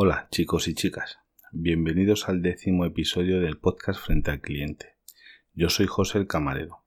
Hola 0.00 0.28
chicos 0.30 0.68
y 0.68 0.74
chicas, 0.74 1.18
bienvenidos 1.50 2.28
al 2.28 2.40
décimo 2.40 2.84
episodio 2.84 3.40
del 3.40 3.58
podcast 3.58 4.00
Frente 4.00 4.30
al 4.30 4.40
Cliente. 4.40 4.94
Yo 5.54 5.70
soy 5.70 5.88
José 5.88 6.18
el 6.18 6.28
Camarero. 6.28 6.84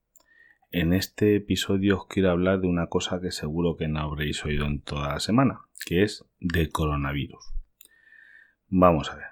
En 0.69 0.93
este 0.93 1.35
episodio 1.35 1.97
os 1.97 2.07
quiero 2.07 2.31
hablar 2.31 2.61
de 2.61 2.67
una 2.67 2.87
cosa 2.87 3.19
que 3.19 3.31
seguro 3.31 3.75
que 3.75 3.89
no 3.89 3.99
habréis 3.99 4.45
oído 4.45 4.65
en 4.65 4.79
toda 4.79 5.09
la 5.09 5.19
semana, 5.19 5.59
que 5.85 6.03
es 6.03 6.23
del 6.39 6.71
coronavirus. 6.71 7.53
Vamos 8.69 9.11
a 9.11 9.17
ver. 9.17 9.25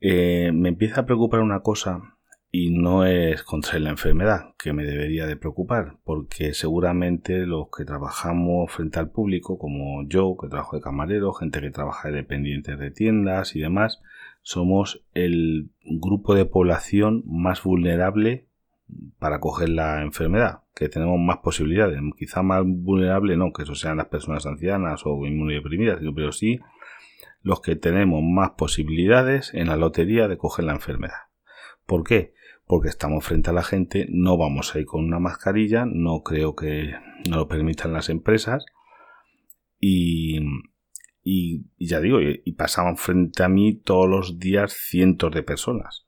Eh, 0.00 0.50
me 0.52 0.70
empieza 0.70 1.02
a 1.02 1.06
preocupar 1.06 1.38
una 1.38 1.60
cosa 1.60 2.17
y 2.50 2.70
no 2.70 3.04
es 3.04 3.42
contra 3.42 3.78
la 3.78 3.90
enfermedad 3.90 4.54
que 4.58 4.72
me 4.72 4.84
debería 4.84 5.26
de 5.26 5.36
preocupar, 5.36 5.98
porque 6.04 6.54
seguramente 6.54 7.46
los 7.46 7.68
que 7.76 7.84
trabajamos 7.84 8.72
frente 8.72 8.98
al 8.98 9.10
público, 9.10 9.58
como 9.58 10.06
yo, 10.08 10.36
que 10.40 10.48
trabajo 10.48 10.76
de 10.76 10.82
camarero, 10.82 11.32
gente 11.34 11.60
que 11.60 11.70
trabaja 11.70 12.08
de 12.08 12.16
dependientes 12.16 12.78
de 12.78 12.90
tiendas 12.90 13.54
y 13.54 13.60
demás, 13.60 14.00
somos 14.42 15.04
el 15.12 15.70
grupo 15.84 16.34
de 16.34 16.46
población 16.46 17.22
más 17.26 17.62
vulnerable 17.62 18.46
para 19.18 19.40
coger 19.40 19.68
la 19.68 20.00
enfermedad, 20.00 20.62
que 20.74 20.88
tenemos 20.88 21.20
más 21.20 21.38
posibilidades, 21.38 22.00
quizá 22.16 22.42
más 22.42 22.62
vulnerable 22.64 23.36
no, 23.36 23.52
que 23.52 23.64
eso 23.64 23.74
sean 23.74 23.98
las 23.98 24.06
personas 24.06 24.46
ancianas 24.46 25.02
o 25.04 25.26
inmunodeprimidas, 25.26 26.00
pero 26.14 26.32
sí 26.32 26.60
los 27.42 27.60
que 27.60 27.76
tenemos 27.76 28.22
más 28.22 28.52
posibilidades 28.52 29.52
en 29.52 29.68
la 29.68 29.76
lotería 29.76 30.28
de 30.28 30.38
coger 30.38 30.64
la 30.64 30.72
enfermedad. 30.72 31.28
¿Por 31.86 32.04
qué? 32.04 32.34
Porque 32.68 32.90
estamos 32.90 33.24
frente 33.24 33.48
a 33.48 33.54
la 33.54 33.64
gente, 33.64 34.06
no 34.10 34.36
vamos 34.36 34.74
a 34.74 34.78
ir 34.78 34.84
con 34.84 35.02
una 35.02 35.18
mascarilla, 35.18 35.86
no 35.86 36.22
creo 36.22 36.54
que 36.54 36.92
no 37.28 37.38
lo 37.38 37.48
permitan 37.48 37.94
las 37.94 38.10
empresas. 38.10 38.66
Y, 39.80 40.38
ya 41.78 42.00
digo, 42.00 42.20
y, 42.20 42.52
pasaban 42.52 42.98
frente 42.98 43.42
a 43.42 43.48
mí 43.48 43.74
todos 43.74 44.06
los 44.06 44.38
días 44.38 44.74
cientos 44.74 45.32
de 45.32 45.42
personas. 45.42 46.04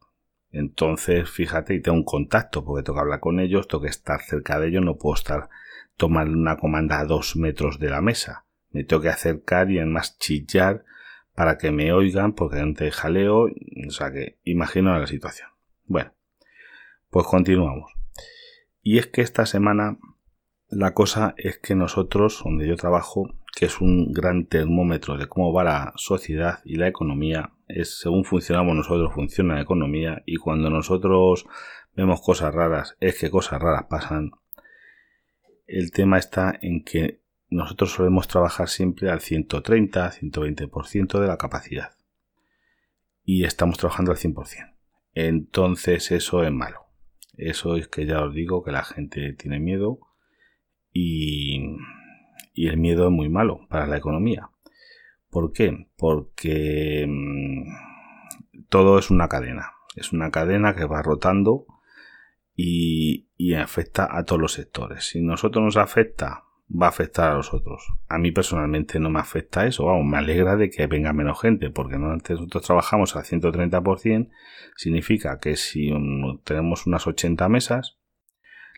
Entonces, 0.50 1.30
fíjate, 1.30 1.74
y 1.74 1.80
tengo 1.80 1.96
un 1.96 2.04
contacto 2.04 2.62
porque 2.62 2.82
tengo 2.82 2.96
que 2.96 3.02
hablar 3.04 3.20
con 3.20 3.40
ellos, 3.40 3.66
tengo 3.66 3.84
que 3.84 3.90
estar 3.90 4.20
cerca 4.20 4.60
de 4.60 4.68
ellos, 4.68 4.84
no 4.84 4.98
puedo 4.98 5.14
estar 5.14 5.48
tomando 5.96 6.36
una 6.36 6.58
comanda 6.58 7.00
a 7.00 7.06
dos 7.06 7.36
metros 7.36 7.78
de 7.78 7.88
la 7.88 8.02
mesa. 8.02 8.44
Me 8.70 8.84
tengo 8.84 9.00
que 9.00 9.08
acercar 9.08 9.70
y 9.70 9.78
además 9.78 10.18
chillar 10.18 10.84
para 11.34 11.56
que 11.56 11.70
me 11.70 11.90
oigan 11.92 12.34
porque 12.34 12.58
antes 12.58 12.94
jaleo, 12.94 13.44
o 13.44 13.90
sea 13.90 14.12
que 14.12 14.38
imagino 14.44 14.98
la 14.98 15.06
situación. 15.06 15.48
Bueno, 15.86 16.12
pues 17.10 17.26
continuamos. 17.26 17.92
Y 18.82 18.98
es 18.98 19.08
que 19.08 19.20
esta 19.20 19.44
semana 19.44 19.98
la 20.68 20.94
cosa 20.94 21.34
es 21.36 21.58
que 21.58 21.74
nosotros, 21.74 22.40
donde 22.44 22.66
yo 22.68 22.76
trabajo, 22.76 23.28
que 23.56 23.66
es 23.66 23.80
un 23.80 24.12
gran 24.12 24.46
termómetro 24.46 25.18
de 25.18 25.26
cómo 25.26 25.52
va 25.52 25.64
la 25.64 25.92
sociedad 25.96 26.60
y 26.64 26.76
la 26.76 26.86
economía, 26.86 27.52
es 27.66 27.98
según 27.98 28.24
funcionamos 28.24 28.76
nosotros 28.76 29.12
funciona 29.12 29.56
la 29.56 29.62
economía 29.62 30.22
y 30.26 30.36
cuando 30.36 30.70
nosotros 30.70 31.46
vemos 31.96 32.22
cosas 32.22 32.54
raras 32.54 32.96
es 33.00 33.18
que 33.18 33.30
cosas 33.30 33.60
raras 33.60 33.86
pasan. 33.90 34.30
El 35.66 35.90
tema 35.90 36.18
está 36.18 36.56
en 36.62 36.84
que 36.84 37.20
nosotros 37.48 37.90
solemos 37.90 38.28
trabajar 38.28 38.68
siempre 38.68 39.10
al 39.10 39.20
130, 39.20 40.12
120% 40.12 41.20
de 41.20 41.26
la 41.26 41.36
capacidad. 41.36 41.90
Y 43.24 43.44
estamos 43.44 43.76
trabajando 43.76 44.12
al 44.12 44.18
100%. 44.18 44.72
Entonces 45.14 46.12
eso 46.12 46.44
es 46.44 46.52
malo. 46.52 46.89
Eso 47.40 47.76
es 47.76 47.88
que 47.88 48.04
ya 48.04 48.22
os 48.22 48.34
digo 48.34 48.62
que 48.62 48.70
la 48.70 48.84
gente 48.84 49.32
tiene 49.32 49.58
miedo 49.58 49.98
y, 50.92 51.76
el 52.54 52.76
miedo 52.76 53.06
es 53.06 53.10
muy 53.10 53.30
malo 53.30 53.66
para 53.70 53.86
la 53.86 53.96
economía. 53.96 54.50
¿Por 55.30 55.52
qué? 55.52 55.88
Porque 55.96 57.06
mm, 57.08 58.66
todo 58.68 58.98
es 58.98 59.10
una 59.10 59.28
cadena. 59.28 59.72
Es 59.96 60.12
una 60.12 60.30
cadena 60.30 60.74
que 60.74 60.84
va 60.84 61.00
rotando 61.00 61.64
y, 62.54 63.28
y 63.38 63.54
afecta 63.54 64.06
a 64.10 64.24
todos 64.24 64.42
los 64.42 64.52
sectores. 64.52 65.08
Si 65.08 65.22
nosotros 65.22 65.64
nos 65.64 65.78
afecta 65.78 66.44
va 66.70 66.86
a 66.86 66.90
afectar 66.90 67.32
a 67.32 67.34
los 67.34 67.52
otros. 67.52 67.92
A 68.08 68.18
mí 68.18 68.30
personalmente 68.30 69.00
no 69.00 69.10
me 69.10 69.20
afecta 69.20 69.66
eso, 69.66 69.86
vamos, 69.86 70.06
me 70.06 70.18
alegra 70.18 70.56
de 70.56 70.70
que 70.70 70.86
venga 70.86 71.12
menos 71.12 71.40
gente, 71.40 71.70
porque 71.70 71.98
nosotros 71.98 72.62
trabajamos 72.64 73.16
al 73.16 73.24
130%, 73.24 74.30
significa 74.76 75.38
que 75.38 75.56
si 75.56 75.90
tenemos 76.44 76.86
unas 76.86 77.06
80 77.06 77.48
mesas, 77.48 77.98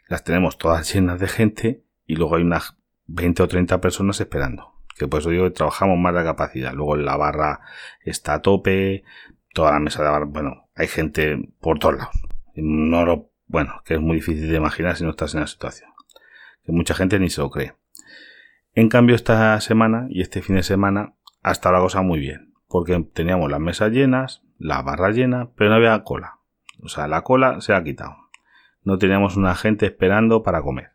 las 0.09 0.25
tenemos 0.25 0.59
todas 0.59 0.93
llenas 0.95 1.21
de 1.21 1.29
gente 1.29 1.85
y 2.07 2.17
luego 2.17 2.37
hay 2.37 2.43
unas 2.43 2.77
20 3.07 3.43
o 3.43 3.49
30 3.49 3.81
personas 3.81 4.21
esperando. 4.21 4.73
Que 4.97 5.09
por 5.09 5.21
eso 5.21 5.31
digo 5.31 5.45
que 5.45 5.51
trabajamos 5.51 5.99
más 5.99 6.15
de 6.15 6.23
capacidad. 6.23 6.75
Luego 6.75 6.97
la 6.97 7.17
barra 7.17 7.61
está 8.05 8.35
a 8.35 8.43
tope, 8.43 9.05
toda 9.55 9.73
la 9.73 9.81
mesa 9.81 10.03
de 10.03 10.11
barra, 10.11 10.27
bueno, 10.27 10.69
hay 10.75 10.87
gente 10.87 11.39
por 11.61 11.79
todos 11.79 11.97
lados. 11.97 12.15
No 12.55 13.05
lo, 13.05 13.33
bueno, 13.47 13.81
que 13.85 13.95
es 13.95 14.01
muy 14.01 14.17
difícil 14.17 14.51
de 14.51 14.57
imaginar 14.57 14.97
si 14.97 15.05
no 15.05 15.11
estás 15.11 15.35
en 15.35 15.41
la 15.41 15.47
situación. 15.47 15.91
Que 16.63 16.73
mucha 16.73 16.95
gente 16.95 17.19
ni 17.19 17.31
se 17.31 17.41
lo 17.41 17.51
cree. 17.51 17.75
En 18.75 18.89
cambio, 18.89 19.15
esta 19.15 19.61
semana 19.61 20.07
y 20.09 20.23
este 20.23 20.41
fin 20.41 20.57
de 20.57 20.63
semana 20.63 21.15
ha 21.43 21.53
estado 21.53 21.75
la 21.75 21.83
cosa 21.83 22.01
muy 22.01 22.19
bien, 22.19 22.55
porque 22.69 22.99
teníamos 23.13 23.51
las 23.51 23.61
mesas 23.61 23.93
llenas, 23.93 24.43
la 24.59 24.81
barra 24.81 25.11
llena, 25.11 25.51
pero 25.57 25.69
no 25.69 25.77
había 25.77 26.03
cola. 26.05 26.39
O 26.83 26.89
sea, 26.89 27.07
la 27.07 27.23
cola 27.23 27.61
se 27.61 27.75
ha 27.75 27.85
quitado. 27.85 28.17
No 28.83 28.97
teníamos 28.97 29.37
una 29.37 29.55
gente 29.57 29.85
esperando 29.85 30.43
para 30.43 30.63
comer. 30.63 30.93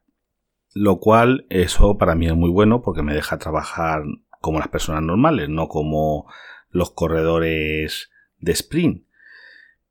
Lo 0.73 0.97
cual, 0.97 1.45
eso 1.49 1.99
para 1.99 2.15
mí 2.15 2.25
es 2.25 2.35
muy 2.35 2.49
bueno 2.49 2.81
porque 2.81 3.03
me 3.03 3.13
deja 3.13 3.37
trabajar 3.37 4.01
como 4.41 4.57
las 4.57 4.69
personas 4.69 5.03
normales, 5.03 5.47
no 5.47 5.67
como 5.67 6.25
los 6.71 6.89
corredores 6.91 8.09
de 8.39 8.51
sprint. 8.53 9.05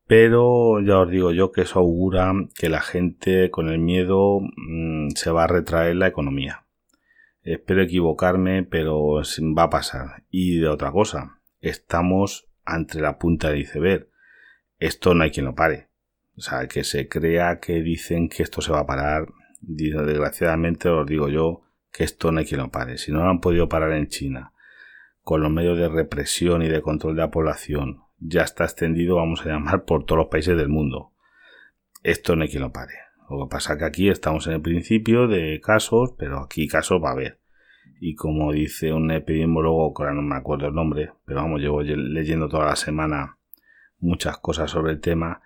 Pero 0.09 0.81
ya 0.81 0.99
os 0.99 1.11
digo 1.11 1.31
yo 1.31 1.53
que 1.53 1.63
eso 1.63 1.79
augura 1.79 2.33
que 2.57 2.69
la 2.69 2.81
gente 2.81 3.51
con 3.51 3.69
el 3.69 3.79
miedo 3.79 4.41
mm, 4.41 5.11
se 5.11 5.31
va 5.31 5.45
a 5.45 5.49
retraer 5.49 5.95
la 5.95 6.09
economía. 6.09 6.66
Espero 7.47 7.83
equivocarme, 7.83 8.65
pero 8.65 9.23
va 9.57 9.63
a 9.63 9.71
pasar. 9.71 10.25
Y 10.31 10.59
de 10.59 10.67
otra 10.67 10.91
cosa, 10.91 11.39
estamos 11.61 12.49
ante 12.65 13.01
la 13.01 13.19
punta 13.19 13.51
del 13.51 13.61
iceberg. 13.61 14.09
Esto 14.81 15.15
no 15.15 15.23
hay 15.23 15.31
quien 15.31 15.47
lo 15.47 15.55
pare. 15.55 15.87
O 16.37 16.41
sea, 16.41 16.67
que 16.67 16.83
se 16.83 17.09
crea 17.09 17.61
que 17.61 17.83
dicen 17.83 18.29
que 18.29 18.43
esto 18.43 18.61
se 18.63 18.73
va 18.73 18.81
a 18.81 18.87
parar. 18.87 19.29
Desgraciadamente 19.61 20.89
os 20.89 21.07
digo 21.07 21.29
yo 21.29 21.63
que 21.93 22.03
esto 22.03 22.33
no 22.33 22.41
hay 22.41 22.47
quien 22.47 22.63
lo 22.63 22.73
pare. 22.73 22.99
Si 22.99 23.13
no 23.13 23.23
lo 23.23 23.31
han 23.31 23.41
podido 23.41 23.69
parar 23.69 23.93
en 23.93 24.09
China, 24.09 24.53
con 25.23 25.41
los 25.41 25.53
medios 25.53 25.79
de 25.79 25.89
represión 25.89 26.63
y 26.63 26.69
de 26.69 26.83
control 26.83 27.15
de 27.15 27.23
la 27.23 27.31
población, 27.31 28.03
ya 28.19 28.43
está 28.43 28.65
extendido, 28.65 29.17
vamos 29.17 29.47
a 29.47 29.51
llamar, 29.51 29.85
por 29.85 30.05
todos 30.05 30.19
los 30.19 30.29
países 30.31 30.57
del 30.57 30.69
mundo. 30.69 31.13
Esto 32.03 32.35
no 32.35 32.43
hay 32.43 32.49
quien 32.49 32.63
lo 32.63 32.73
pare. 32.73 33.06
Lo 33.29 33.47
que 33.47 33.51
pasa 33.51 33.73
es 33.73 33.79
que 33.81 33.85
aquí 33.85 34.09
estamos 34.09 34.47
en 34.47 34.55
el 34.55 34.63
principio 34.63 35.27
de 35.27 35.61
casos, 35.61 36.15
pero 36.19 36.41
aquí 36.41 36.69
casos 36.69 37.03
va 37.03 37.11
a 37.11 37.13
haber. 37.13 37.41
Y 38.01 38.15
como 38.15 38.53
dice 38.53 38.93
un 38.93 39.11
epidemiólogo, 39.11 39.95
que 39.95 40.03
ahora 40.03 40.15
no 40.15 40.23
me 40.23 40.37
acuerdo 40.37 40.69
el 40.69 40.75
nombre, 40.75 41.13
pero 41.25 41.43
vamos, 41.43 41.61
llevo 41.61 41.83
leyendo 41.83 42.49
toda 42.49 42.67
la 42.67 42.77
semana 42.77 43.39
muchas 43.99 44.39
cosas 44.39 44.71
sobre 44.71 44.93
el 44.93 45.01
tema, 45.01 45.43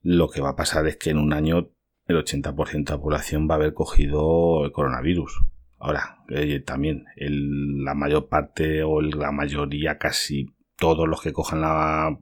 lo 0.00 0.28
que 0.28 0.40
va 0.40 0.50
a 0.50 0.56
pasar 0.56 0.86
es 0.86 0.96
que 0.96 1.10
en 1.10 1.18
un 1.18 1.32
año 1.32 1.70
el 2.06 2.16
80% 2.16 2.84
de 2.84 2.92
la 2.92 3.00
población 3.00 3.48
va 3.48 3.54
a 3.54 3.58
haber 3.58 3.74
cogido 3.74 4.64
el 4.64 4.72
coronavirus. 4.72 5.44
Ahora, 5.78 6.24
eh, 6.28 6.60
también 6.60 7.04
la 7.16 7.94
mayor 7.94 8.28
parte 8.28 8.82
o 8.82 9.00
la 9.00 9.30
mayoría, 9.30 9.98
casi 9.98 10.54
todos 10.76 11.08
los 11.08 11.20
que 11.22 11.32
cojan 11.32 11.60
la, 11.60 12.18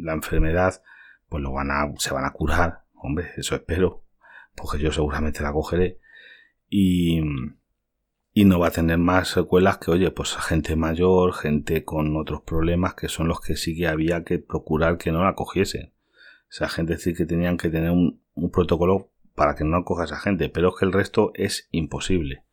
la 0.00 0.12
enfermedad, 0.12 0.82
pues 1.28 1.42
lo 1.42 1.52
van 1.52 1.70
a, 1.70 1.92
se 1.98 2.14
van 2.14 2.24
a 2.24 2.32
curar 2.32 2.82
Hombre, 3.02 3.30
eso 3.38 3.54
espero, 3.54 4.04
porque 4.54 4.82
yo 4.82 4.92
seguramente 4.92 5.42
la 5.42 5.52
cogeré. 5.52 5.98
Y, 6.68 7.20
y 8.34 8.44
no 8.44 8.58
va 8.58 8.68
a 8.68 8.72
tener 8.72 8.98
más 8.98 9.28
secuelas 9.28 9.78
que, 9.78 9.90
oye, 9.90 10.10
pues 10.10 10.36
gente 10.36 10.76
mayor, 10.76 11.32
gente 11.32 11.84
con 11.84 12.14
otros 12.16 12.42
problemas, 12.42 12.94
que 12.94 13.08
son 13.08 13.26
los 13.28 13.40
que 13.40 13.56
sí 13.56 13.74
que 13.74 13.88
había 13.88 14.22
que 14.22 14.38
procurar 14.38 14.98
que 14.98 15.12
no 15.12 15.24
la 15.24 15.34
cogiesen. 15.34 15.92
Esa 16.50 16.68
gente 16.68 16.98
sí 16.98 17.14
que 17.14 17.24
tenían 17.24 17.56
que 17.56 17.70
tener 17.70 17.90
un, 17.90 18.20
protocolo 18.52 19.10
para 19.34 19.54
que 19.54 19.64
no 19.64 19.84
coja 19.84 20.04
esa 20.04 20.18
gente, 20.18 20.50
pero 20.50 20.68
es 20.68 20.74
que 20.78 20.84
el 20.84 20.92
resto 20.92 21.32
es 21.34 21.68
imposible. 21.70 22.44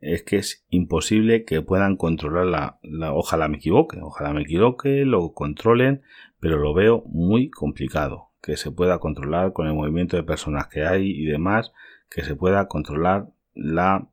Es 0.00 0.22
que 0.22 0.36
es 0.36 0.66
imposible 0.68 1.44
que 1.44 1.62
puedan 1.62 1.96
controlar 1.96 2.46
la, 2.46 2.78
la, 2.82 3.14
ojalá 3.14 3.48
me 3.48 3.56
equivoque, 3.56 3.98
ojalá 4.02 4.32
me 4.34 4.42
equivoque, 4.42 5.04
lo 5.06 5.32
controlen, 5.32 6.02
pero 6.40 6.58
lo 6.58 6.74
veo 6.74 7.02
muy 7.06 7.50
complicado 7.50 8.27
que 8.42 8.56
se 8.56 8.70
pueda 8.70 8.98
controlar 8.98 9.52
con 9.52 9.66
el 9.66 9.74
movimiento 9.74 10.16
de 10.16 10.22
personas 10.22 10.68
que 10.68 10.84
hay 10.86 11.10
y 11.10 11.26
demás, 11.26 11.72
que 12.10 12.22
se 12.22 12.36
pueda 12.36 12.68
controlar 12.68 13.28
la 13.54 14.08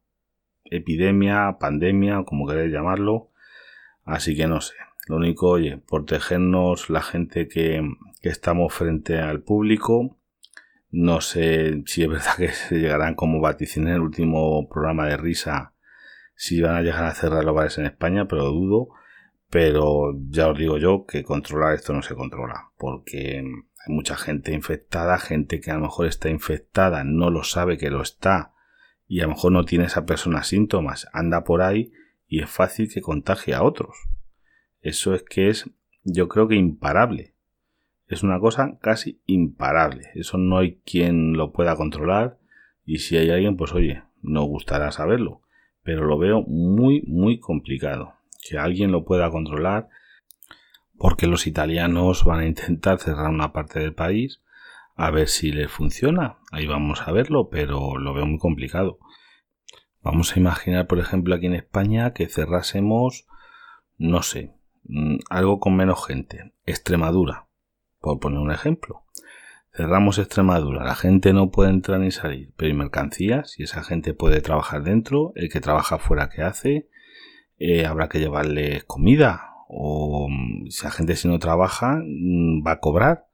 epidemia, 0.65 1.57
pandemia, 1.59 2.23
como 2.25 2.47
queréis 2.47 2.71
llamarlo. 2.71 3.29
Así 4.03 4.35
que 4.35 4.47
no 4.47 4.61
sé. 4.61 4.75
Lo 5.07 5.17
único, 5.17 5.49
oye, 5.49 5.77
protegernos 5.77 6.89
la 6.89 7.01
gente 7.01 7.47
que, 7.47 7.81
que 8.21 8.29
estamos 8.29 8.73
frente 8.73 9.19
al 9.19 9.41
público. 9.41 10.17
No 10.89 11.21
sé 11.21 11.83
si 11.85 12.03
es 12.03 12.09
verdad 12.09 12.33
que 12.37 12.49
se 12.49 12.79
llegarán 12.79 13.15
como 13.15 13.39
vaticiné 13.39 13.91
en 13.91 13.95
el 13.97 14.01
último 14.01 14.67
programa 14.67 15.07
de 15.07 15.17
risa, 15.17 15.73
si 16.35 16.61
van 16.61 16.75
a 16.75 16.81
llegar 16.81 17.05
a 17.05 17.13
cerrar 17.13 17.43
los 17.43 17.55
bares 17.55 17.77
en 17.77 17.85
España, 17.85 18.27
pero 18.27 18.45
dudo. 18.45 18.89
Pero 19.49 20.13
ya 20.29 20.49
os 20.49 20.57
digo 20.57 20.77
yo 20.77 21.05
que 21.05 21.23
controlar 21.23 21.73
esto 21.73 21.93
no 21.93 22.01
se 22.01 22.15
controla, 22.15 22.71
porque 22.77 23.37
hay 23.37 23.93
mucha 23.93 24.17
gente 24.17 24.53
infectada, 24.53 25.17
gente 25.17 25.61
que 25.61 25.71
a 25.71 25.75
lo 25.75 25.81
mejor 25.81 26.07
está 26.07 26.29
infectada, 26.29 27.03
no 27.03 27.29
lo 27.29 27.43
sabe 27.43 27.77
que 27.77 27.89
lo 27.89 28.01
está, 28.01 28.53
y 29.07 29.19
a 29.19 29.23
lo 29.23 29.29
mejor 29.29 29.51
no 29.51 29.65
tiene 29.65 29.85
esa 29.85 30.05
persona 30.05 30.43
síntomas, 30.43 31.07
anda 31.13 31.43
por 31.43 31.61
ahí 31.61 31.91
y 32.27 32.41
es 32.41 32.49
fácil 32.49 32.91
que 32.91 33.01
contagie 33.01 33.53
a 33.53 33.63
otros. 33.63 33.95
Eso 34.81 35.13
es 35.13 35.23
que 35.23 35.49
es, 35.49 35.69
yo 36.03 36.27
creo 36.27 36.47
que 36.47 36.55
imparable. 36.55 37.33
Es 38.07 38.23
una 38.23 38.39
cosa 38.39 38.77
casi 38.81 39.21
imparable. 39.25 40.09
Eso 40.13 40.37
no 40.37 40.59
hay 40.59 40.79
quien 40.85 41.33
lo 41.33 41.51
pueda 41.51 41.75
controlar 41.75 42.37
y 42.85 42.99
si 42.99 43.17
hay 43.17 43.29
alguien, 43.29 43.57
pues 43.57 43.73
oye, 43.73 44.03
no 44.21 44.43
gustará 44.43 44.91
saberlo. 44.91 45.41
Pero 45.83 46.05
lo 46.05 46.17
veo 46.17 46.41
muy, 46.41 47.03
muy 47.07 47.39
complicado. 47.39 48.14
Que 48.47 48.57
alguien 48.57 48.91
lo 48.91 49.05
pueda 49.05 49.31
controlar 49.31 49.89
porque 50.97 51.27
los 51.27 51.47
italianos 51.47 52.23
van 52.23 52.39
a 52.39 52.45
intentar 52.45 52.99
cerrar 52.99 53.29
una 53.29 53.51
parte 53.51 53.79
del 53.79 53.93
país 53.93 54.41
a 54.95 55.11
ver 55.11 55.27
si 55.27 55.51
les 55.51 55.69
funciona. 55.69 56.37
Ahí 56.51 56.67
vamos 56.67 57.01
a 57.05 57.11
verlo, 57.11 57.49
pero 57.49 57.97
lo 57.97 58.13
veo 58.13 58.25
muy 58.25 58.39
complicado. 58.39 58.99
Vamos 60.01 60.35
a 60.35 60.39
imaginar, 60.39 60.87
por 60.87 60.99
ejemplo, 60.99 61.35
aquí 61.35 61.47
en 61.47 61.55
España 61.55 62.13
que 62.13 62.27
cerrásemos, 62.27 63.27
no 63.97 64.21
sé, 64.21 64.53
mm, 64.83 65.17
algo 65.29 65.59
con 65.59 65.75
menos 65.75 66.05
gente. 66.05 66.53
Extremadura, 66.65 67.47
por 67.99 68.19
poner 68.19 68.39
un 68.39 68.51
ejemplo. 68.51 69.03
Cerramos 69.73 70.19
Extremadura, 70.19 70.85
la 70.85 70.95
gente 70.95 71.33
no 71.33 71.51
puede 71.51 71.71
entrar 71.71 71.99
ni 71.99 72.11
salir, 72.11 72.53
pero 72.55 72.67
hay 72.67 72.77
mercancías 72.77 73.59
y 73.59 73.63
esa 73.63 73.83
gente 73.83 74.13
puede 74.13 74.39
trabajar 74.39 74.83
dentro, 74.83 75.33
el 75.35 75.49
que 75.49 75.59
trabaja 75.59 75.97
fuera, 75.97 76.29
¿qué 76.29 76.43
hace? 76.43 76.87
Eh, 77.57 77.85
habrá 77.85 78.09
que 78.09 78.19
llevarle 78.19 78.83
comida 78.85 79.51
o 79.67 80.27
mm, 80.29 80.67
si 80.69 80.83
la 80.83 80.91
gente 80.91 81.15
si 81.15 81.27
no 81.27 81.39
trabaja 81.39 82.01
mm, 82.03 82.65
va 82.65 82.73
a 82.73 82.79
cobrar 82.79 83.27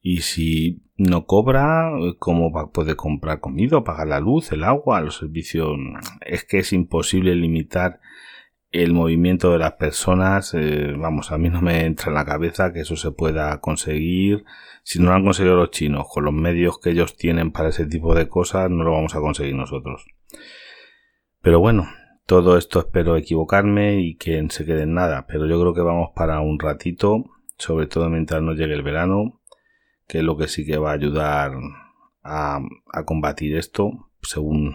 y 0.00 0.18
si 0.18 0.82
no 0.96 1.26
cobra, 1.26 1.90
¿cómo 2.18 2.52
va, 2.52 2.70
puede 2.70 2.94
comprar 2.94 3.40
comida, 3.40 3.82
pagar 3.82 4.06
la 4.06 4.20
luz, 4.20 4.52
el 4.52 4.64
agua, 4.64 5.00
los 5.00 5.16
servicios? 5.16 5.78
Es 6.20 6.44
que 6.44 6.58
es 6.58 6.72
imposible 6.72 7.34
limitar 7.34 8.00
el 8.70 8.92
movimiento 8.92 9.52
de 9.52 9.58
las 9.58 9.72
personas. 9.72 10.52
Eh, 10.54 10.92
vamos, 10.96 11.32
a 11.32 11.38
mí 11.38 11.48
no 11.48 11.62
me 11.62 11.86
entra 11.86 12.08
en 12.08 12.14
la 12.14 12.24
cabeza 12.24 12.72
que 12.72 12.80
eso 12.80 12.96
se 12.96 13.12
pueda 13.12 13.60
conseguir. 13.60 14.44
Si 14.82 14.98
no 14.98 15.06
lo 15.06 15.14
han 15.14 15.24
conseguido 15.24 15.56
los 15.56 15.70
chinos 15.70 16.06
con 16.12 16.24
los 16.24 16.34
medios 16.34 16.78
que 16.78 16.90
ellos 16.90 17.16
tienen 17.16 17.50
para 17.50 17.70
ese 17.70 17.86
tipo 17.86 18.14
de 18.14 18.28
cosas, 18.28 18.70
no 18.70 18.84
lo 18.84 18.92
vamos 18.92 19.14
a 19.14 19.20
conseguir 19.20 19.54
nosotros. 19.54 20.04
Pero 21.40 21.60
bueno, 21.60 21.88
todo 22.26 22.56
esto 22.56 22.80
espero 22.80 23.16
equivocarme 23.16 24.00
y 24.00 24.16
que 24.16 24.44
se 24.50 24.64
quede 24.64 24.82
en 24.82 24.94
nada. 24.94 25.26
Pero 25.26 25.46
yo 25.46 25.60
creo 25.60 25.74
que 25.74 25.82
vamos 25.82 26.10
para 26.14 26.40
un 26.40 26.58
ratito, 26.58 27.24
sobre 27.58 27.86
todo 27.86 28.08
mientras 28.08 28.42
nos 28.42 28.56
llegue 28.56 28.74
el 28.74 28.82
verano 28.82 29.40
que 30.06 30.18
es 30.18 30.24
lo 30.24 30.36
que 30.36 30.48
sí 30.48 30.64
que 30.64 30.78
va 30.78 30.90
a 30.90 30.94
ayudar 30.94 31.52
a, 32.22 32.60
combatir 33.04 33.56
esto, 33.56 34.10
según 34.22 34.74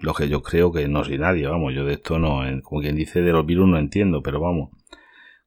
lo 0.00 0.14
que 0.14 0.28
yo 0.28 0.42
creo 0.42 0.72
que 0.72 0.88
no 0.88 1.04
soy 1.04 1.18
nadie, 1.18 1.46
vamos, 1.46 1.74
yo 1.74 1.84
de 1.84 1.94
esto 1.94 2.18
no, 2.18 2.42
como 2.62 2.80
quien 2.80 2.96
dice 2.96 3.22
de 3.22 3.32
los 3.32 3.46
virus 3.46 3.68
no 3.68 3.78
entiendo, 3.78 4.22
pero 4.22 4.40
vamos, 4.40 4.70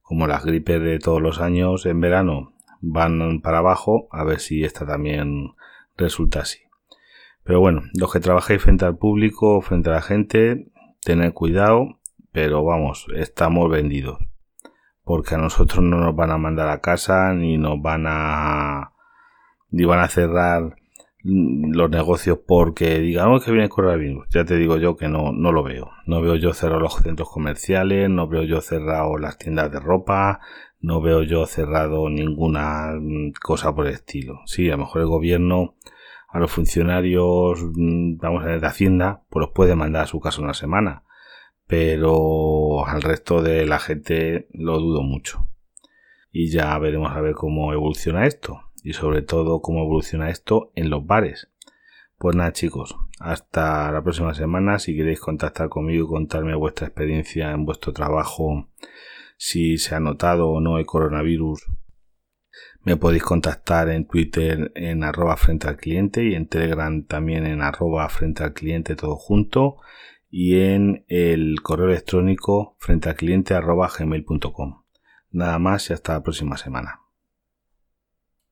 como 0.02 0.26
las 0.26 0.44
gripes 0.44 0.80
de 0.82 0.98
todos 0.98 1.20
los 1.20 1.40
años 1.40 1.86
en 1.86 2.00
verano 2.00 2.54
van 2.80 3.40
para 3.40 3.58
abajo, 3.58 4.08
a 4.10 4.24
ver 4.24 4.40
si 4.40 4.64
esta 4.64 4.86
también 4.86 5.52
resulta 5.96 6.40
así. 6.40 6.58
Pero 7.42 7.60
bueno, 7.60 7.82
los 7.94 8.12
que 8.12 8.20
trabajáis 8.20 8.62
frente 8.62 8.84
al 8.84 8.96
público, 8.96 9.60
frente 9.60 9.90
a 9.90 9.94
la 9.94 10.02
gente, 10.02 10.69
tened 11.02 11.32
cuidado, 11.32 12.00
pero 12.32 12.64
vamos, 12.64 13.06
estamos 13.14 13.70
vendidos. 13.70 14.18
Porque 15.04 15.34
a 15.34 15.38
nosotros 15.38 15.82
no 15.82 15.98
nos 15.98 16.14
van 16.14 16.30
a 16.30 16.38
mandar 16.38 16.68
a 16.68 16.80
casa, 16.80 17.32
ni 17.34 17.56
nos 17.56 17.80
van 17.80 18.04
a 18.06 18.92
ni 19.70 19.84
van 19.84 20.00
a 20.00 20.08
cerrar 20.08 20.76
los 21.22 21.90
negocios 21.90 22.38
porque 22.46 22.98
digamos 22.98 23.44
que 23.44 23.50
viene 23.50 23.64
el 23.64 23.70
coronavirus. 23.70 24.26
Ya 24.30 24.44
te 24.44 24.56
digo 24.56 24.78
yo 24.78 24.96
que 24.96 25.08
no, 25.08 25.32
no 25.32 25.52
lo 25.52 25.62
veo. 25.62 25.90
No 26.06 26.20
veo 26.22 26.36
yo 26.36 26.54
cerrado 26.54 26.80
los 26.80 26.94
centros 26.94 27.30
comerciales, 27.30 28.08
no 28.08 28.28
veo 28.28 28.42
yo 28.42 28.60
cerrado 28.60 29.18
las 29.18 29.36
tiendas 29.36 29.70
de 29.70 29.80
ropa, 29.80 30.40
no 30.80 31.00
veo 31.00 31.22
yo 31.22 31.46
cerrado 31.46 32.08
ninguna 32.08 32.92
mm, 32.98 33.32
cosa 33.40 33.74
por 33.74 33.86
el 33.86 33.94
estilo. 33.94 34.40
Sí, 34.46 34.68
a 34.68 34.72
lo 34.72 34.84
mejor 34.84 35.02
el 35.02 35.08
gobierno 35.08 35.74
a 36.30 36.38
los 36.38 36.50
funcionarios, 36.50 37.62
mm, 37.74 38.18
vamos 38.18 38.44
a 38.44 38.46
ver, 38.46 38.60
de 38.60 38.66
Hacienda, 38.66 39.22
pues 39.28 39.46
los 39.46 39.50
puede 39.50 39.74
mandar 39.74 40.04
a 40.04 40.06
su 40.06 40.20
casa 40.20 40.42
una 40.42 40.54
semana. 40.54 41.04
Pero 41.66 42.86
al 42.86 43.02
resto 43.02 43.42
de 43.42 43.66
la 43.66 43.78
gente 43.78 44.48
lo 44.52 44.78
dudo 44.78 45.02
mucho. 45.02 45.46
Y 46.32 46.50
ya 46.50 46.76
veremos 46.78 47.12
a 47.12 47.20
ver 47.20 47.34
cómo 47.34 47.72
evoluciona 47.72 48.26
esto 48.26 48.62
y 48.82 48.92
sobre 48.92 49.22
todo 49.22 49.60
cómo 49.60 49.82
evoluciona 49.82 50.30
esto 50.30 50.72
en 50.74 50.90
los 50.90 51.06
bares. 51.06 51.48
Pues 52.18 52.36
nada 52.36 52.52
chicos, 52.52 52.96
hasta 53.18 53.90
la 53.90 54.02
próxima 54.02 54.34
semana. 54.34 54.78
Si 54.78 54.96
queréis 54.96 55.20
contactar 55.20 55.68
conmigo 55.68 56.04
y 56.04 56.08
contarme 56.08 56.54
vuestra 56.54 56.86
experiencia 56.86 57.50
en 57.52 57.64
vuestro 57.64 57.92
trabajo, 57.92 58.68
si 59.36 59.78
se 59.78 59.94
ha 59.94 60.00
notado 60.00 60.48
o 60.50 60.60
no 60.60 60.78
el 60.78 60.86
coronavirus, 60.86 61.66
me 62.82 62.96
podéis 62.96 63.22
contactar 63.22 63.90
en 63.90 64.06
Twitter 64.06 64.72
en 64.74 65.04
arroba 65.04 65.36
frente 65.36 65.68
al 65.68 65.76
cliente 65.76 66.24
y 66.24 66.34
en 66.34 66.46
Telegram 66.46 67.02
también 67.04 67.46
en 67.46 67.62
arroba 67.62 68.08
frente 68.08 68.42
al 68.42 68.54
cliente 68.54 68.96
todo 68.96 69.16
junto 69.16 69.76
y 70.30 70.60
en 70.60 71.04
el 71.08 71.60
correo 71.62 71.88
electrónico 71.88 72.76
frente 72.78 73.08
al 73.08 73.16
cliente 73.16 73.54
arroba 73.54 73.90
gmail.com. 73.96 74.82
Nada 75.32 75.58
más 75.58 75.90
y 75.90 75.92
hasta 75.92 76.14
la 76.14 76.22
próxima 76.22 76.56
semana. 76.56 77.00